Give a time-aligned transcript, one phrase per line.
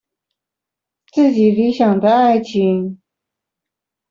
[1.13, 2.99] 自己理想的愛情